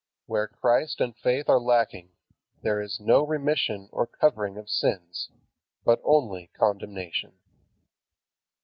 [0.25, 2.09] Where Christ and faith are lacking,
[2.63, 5.29] there is no remission or covering of sins,
[5.85, 7.33] but only condemnation.